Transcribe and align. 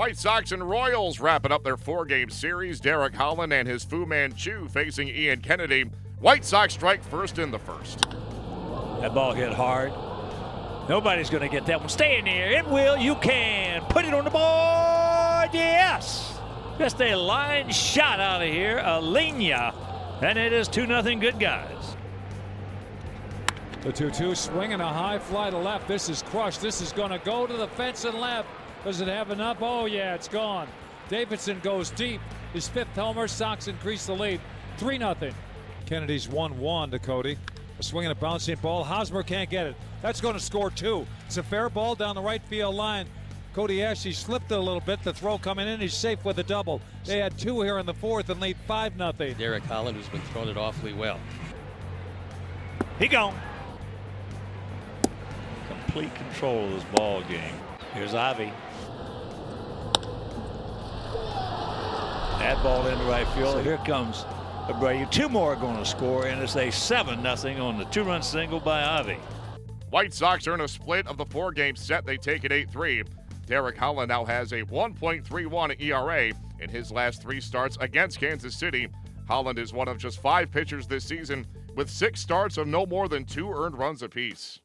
White 0.00 0.16
Sox 0.16 0.50
and 0.52 0.66
Royals 0.66 1.20
wrapping 1.20 1.52
up 1.52 1.62
their 1.62 1.76
four 1.76 2.06
game 2.06 2.30
series. 2.30 2.80
Derek 2.80 3.14
Holland 3.14 3.52
and 3.52 3.68
his 3.68 3.84
Fu 3.84 4.06
Manchu 4.06 4.66
facing 4.66 5.08
Ian 5.08 5.42
Kennedy. 5.42 5.90
White 6.20 6.42
Sox 6.42 6.72
strike 6.72 7.04
first 7.04 7.38
in 7.38 7.50
the 7.50 7.58
first. 7.58 8.08
That 9.02 9.12
ball 9.12 9.34
hit 9.34 9.52
hard. 9.52 9.92
Nobody's 10.88 11.28
going 11.28 11.42
to 11.42 11.50
get 11.50 11.66
that 11.66 11.80
one. 11.80 11.90
Stay 11.90 12.18
in 12.18 12.24
there. 12.24 12.50
It 12.50 12.66
will. 12.66 12.96
You 12.96 13.14
can. 13.16 13.82
Put 13.90 14.06
it 14.06 14.14
on 14.14 14.24
the 14.24 14.30
board. 14.30 15.50
Yes. 15.52 16.38
Just 16.78 16.98
a 17.02 17.14
line 17.14 17.68
shot 17.68 18.20
out 18.20 18.40
of 18.40 18.48
here. 18.48 18.78
A 18.78 19.02
Alenia. 19.02 19.74
And 20.22 20.38
it 20.38 20.54
is 20.54 20.66
2 20.66 20.86
0 20.86 21.02
good 21.16 21.38
guys. 21.38 21.94
The 23.82 23.92
2 23.92 24.10
2 24.10 24.34
swinging 24.34 24.80
a 24.80 24.88
high 24.88 25.18
fly 25.18 25.50
to 25.50 25.58
left. 25.58 25.86
This 25.86 26.08
is 26.08 26.22
crushed. 26.22 26.62
This 26.62 26.80
is 26.80 26.90
going 26.90 27.10
to 27.10 27.18
go 27.18 27.46
to 27.46 27.52
the 27.52 27.68
fence 27.68 28.06
and 28.06 28.18
left. 28.18 28.48
Does 28.84 29.00
it 29.00 29.08
have 29.08 29.30
enough? 29.30 29.58
Oh, 29.60 29.86
yeah, 29.86 30.14
it's 30.14 30.28
gone. 30.28 30.66
Davidson 31.08 31.60
goes 31.60 31.90
deep. 31.90 32.20
His 32.52 32.68
fifth 32.68 32.94
homer. 32.94 33.28
Sox 33.28 33.68
increase 33.68 34.06
the 34.06 34.14
lead. 34.14 34.40
3 34.78 34.98
0. 34.98 35.16
Kennedy's 35.86 36.28
1 36.28 36.58
1 36.58 36.90
to 36.92 36.98
Cody. 36.98 37.36
A 37.78 37.82
swing 37.82 38.06
and 38.06 38.12
a 38.12 38.14
bouncing 38.14 38.56
ball. 38.56 38.84
Hosmer 38.84 39.22
can't 39.22 39.50
get 39.50 39.66
it. 39.66 39.76
That's 40.02 40.20
going 40.20 40.34
to 40.34 40.40
score 40.40 40.70
two. 40.70 41.06
It's 41.26 41.36
a 41.36 41.42
fair 41.42 41.68
ball 41.68 41.94
down 41.94 42.14
the 42.14 42.22
right 42.22 42.42
field 42.44 42.74
line. 42.74 43.06
Cody 43.54 43.82
Ashley 43.82 44.12
slipped 44.12 44.52
it 44.52 44.58
a 44.58 44.60
little 44.60 44.80
bit. 44.80 45.02
The 45.02 45.12
throw 45.12 45.36
coming 45.36 45.66
in. 45.66 45.80
He's 45.80 45.94
safe 45.94 46.24
with 46.24 46.38
a 46.38 46.44
double. 46.44 46.80
They 47.04 47.18
had 47.18 47.36
two 47.36 47.62
here 47.62 47.78
in 47.78 47.86
the 47.86 47.94
fourth 47.94 48.30
and 48.30 48.40
lead 48.40 48.56
5 48.66 48.96
0. 48.96 49.12
Derek 49.36 49.64
Holland, 49.64 49.96
who's 49.96 50.08
been 50.08 50.22
throwing 50.32 50.48
it 50.48 50.56
awfully 50.56 50.92
well. 50.92 51.18
He 52.98 53.08
gone. 53.08 53.34
Complete 55.68 56.14
control 56.14 56.66
of 56.66 56.72
this 56.72 56.84
ball 56.94 57.22
game. 57.22 57.54
Here's 57.92 58.14
Avi. 58.14 58.52
That 62.38 62.62
ball 62.62 62.86
into 62.86 63.04
right 63.04 63.26
field. 63.28 63.62
Here 63.62 63.78
comes 63.78 64.24
Abreu. 64.68 65.10
Two 65.10 65.28
more 65.28 65.54
are 65.54 65.56
going 65.56 65.76
to 65.76 65.84
score, 65.84 66.26
and 66.26 66.40
it's 66.40 66.56
a 66.56 66.70
7 66.70 67.36
0 67.36 67.66
on 67.66 67.78
the 67.78 67.84
two 67.86 68.04
run 68.04 68.22
single 68.22 68.60
by 68.60 68.82
Avi. 68.82 69.18
White 69.90 70.14
Sox 70.14 70.46
earn 70.46 70.60
a 70.60 70.68
split 70.68 71.08
of 71.08 71.16
the 71.16 71.26
four 71.26 71.50
game 71.50 71.74
set. 71.74 72.06
They 72.06 72.16
take 72.16 72.44
it 72.44 72.52
8 72.52 72.70
3. 72.70 73.02
Derek 73.46 73.76
Holland 73.76 74.08
now 74.08 74.24
has 74.24 74.52
a 74.52 74.62
1.31 74.62 75.80
ERA 75.80 76.32
in 76.60 76.70
his 76.70 76.92
last 76.92 77.20
three 77.20 77.40
starts 77.40 77.76
against 77.80 78.20
Kansas 78.20 78.54
City. 78.54 78.86
Holland 79.26 79.58
is 79.58 79.72
one 79.72 79.88
of 79.88 79.98
just 79.98 80.20
five 80.20 80.52
pitchers 80.52 80.86
this 80.86 81.04
season 81.04 81.44
with 81.74 81.90
six 81.90 82.20
starts 82.20 82.56
of 82.56 82.68
no 82.68 82.86
more 82.86 83.08
than 83.08 83.24
two 83.24 83.52
earned 83.52 83.76
runs 83.76 84.02
apiece. 84.02 84.60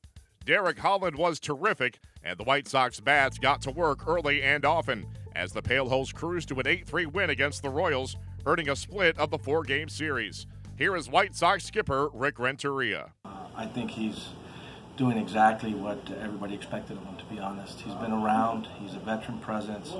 Derek 0.45 0.77
Holland 0.77 1.15
was 1.15 1.39
terrific, 1.39 1.99
and 2.23 2.37
the 2.37 2.43
White 2.43 2.67
Sox 2.67 2.99
bats 2.99 3.39
got 3.39 3.63
to 3.63 3.71
work 3.71 4.07
early 4.07 4.43
and 4.43 4.63
often 4.63 5.07
as 5.35 5.51
the 5.51 5.61
Pale 5.61 5.89
Hose 5.89 6.11
cruised 6.11 6.49
to 6.49 6.59
an 6.59 6.67
8 6.67 6.85
3 6.85 7.07
win 7.07 7.31
against 7.31 7.63
the 7.63 7.69
Royals, 7.71 8.15
earning 8.45 8.69
a 8.69 8.75
split 8.75 9.17
of 9.17 9.31
the 9.31 9.39
four 9.39 9.63
game 9.63 9.89
series. 9.89 10.45
Here 10.77 10.95
is 10.95 11.09
White 11.09 11.35
Sox 11.35 11.65
skipper 11.65 12.09
Rick 12.13 12.37
Renteria. 12.37 13.11
Uh, 13.25 13.47
I 13.55 13.65
think 13.65 13.89
he's 13.89 14.29
doing 14.97 15.17
exactly 15.17 15.73
what 15.73 16.11
everybody 16.21 16.53
expected 16.53 16.97
of 16.97 17.03
him, 17.03 17.17
to 17.17 17.25
be 17.25 17.39
honest. 17.39 17.81
He's 17.81 17.95
been 17.95 18.11
around, 18.11 18.67
he's 18.79 18.93
a 18.93 18.99
veteran 18.99 19.39
presence. 19.39 19.95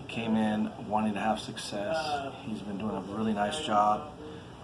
He 0.00 0.04
came 0.06 0.36
in 0.36 0.70
wanting 0.86 1.14
to 1.14 1.20
have 1.20 1.40
success. 1.40 1.96
He's 2.42 2.60
been 2.60 2.76
doing 2.76 2.94
a 2.94 3.00
really 3.00 3.32
nice 3.32 3.58
job, 3.60 4.12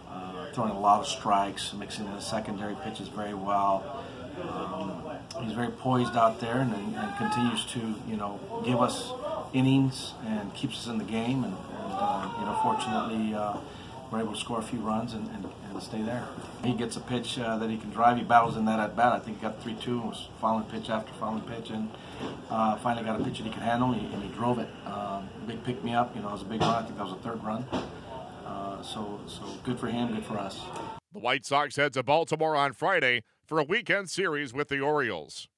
uh, 0.06 0.52
throwing 0.52 0.70
a 0.70 0.78
lot 0.78 1.00
of 1.00 1.08
strikes, 1.08 1.72
mixing 1.72 2.04
in 2.04 2.12
the 2.12 2.20
secondary 2.20 2.76
pitches 2.84 3.08
very 3.08 3.34
well. 3.34 4.04
He's 5.42 5.52
very 5.52 5.70
poised 5.70 6.16
out 6.16 6.40
there 6.40 6.58
and, 6.60 6.72
and, 6.74 7.16
continues 7.16 7.64
to, 7.66 7.94
you 8.08 8.16
know, 8.16 8.40
give 8.64 8.80
us 8.80 9.12
innings 9.52 10.14
and 10.24 10.52
keeps 10.54 10.78
us 10.78 10.86
in 10.86 10.98
the 10.98 11.04
game. 11.04 11.44
And, 11.44 11.54
and 11.54 11.92
uh, 11.92 12.30
you 12.38 12.44
know, 12.44 12.58
fortunately, 12.62 13.34
uh, 13.34 13.56
we're 14.10 14.20
able 14.20 14.32
to 14.32 14.38
score 14.38 14.58
a 14.58 14.62
few 14.62 14.78
runs 14.80 15.12
and, 15.12 15.28
and, 15.30 15.48
and 15.70 15.82
stay 15.82 16.02
there. 16.02 16.26
He 16.64 16.72
gets 16.72 16.96
a 16.96 17.00
pitch 17.00 17.38
uh, 17.38 17.58
that 17.58 17.68
he 17.68 17.76
can 17.76 17.90
drive. 17.90 18.16
He 18.16 18.24
battles 18.24 18.56
in 18.56 18.64
that 18.64 18.80
at 18.80 18.96
bat. 18.96 19.12
I 19.12 19.18
think 19.18 19.38
he 19.38 19.42
got 19.42 19.62
3 19.62 19.74
2, 19.74 19.90
and 19.90 20.08
was 20.08 20.28
following 20.40 20.64
pitch 20.64 20.90
after 20.90 21.12
following 21.14 21.42
pitch, 21.42 21.70
and 21.70 21.90
uh, 22.50 22.76
finally 22.76 23.04
got 23.04 23.20
a 23.20 23.24
pitch 23.24 23.38
that 23.38 23.44
he 23.44 23.50
can 23.50 23.62
handle, 23.62 23.92
and 23.92 24.00
he, 24.00 24.12
and 24.14 24.22
he 24.22 24.30
drove 24.30 24.58
it. 24.58 24.68
Um, 24.86 25.28
big 25.46 25.62
pick 25.64 25.82
me 25.84 25.94
up. 25.94 26.14
You 26.16 26.22
know, 26.22 26.28
it 26.28 26.32
was 26.32 26.42
a 26.42 26.46
big 26.46 26.60
run. 26.60 26.82
I 26.82 26.86
think 26.86 26.96
that 26.96 27.04
was 27.04 27.12
a 27.12 27.16
third 27.16 27.42
run. 27.44 27.64
Uh, 28.46 28.82
so, 28.82 29.20
so 29.26 29.42
good 29.62 29.78
for 29.78 29.88
him, 29.88 30.14
good 30.14 30.24
for 30.24 30.38
us. 30.38 30.60
The 31.12 31.20
White 31.20 31.44
Sox 31.44 31.76
head 31.76 31.92
to 31.94 32.02
Baltimore 32.02 32.56
on 32.56 32.72
Friday 32.72 33.22
for 33.48 33.58
a 33.58 33.64
weekend 33.64 34.10
series 34.10 34.52
with 34.52 34.68
the 34.68 34.78
Orioles. 34.78 35.48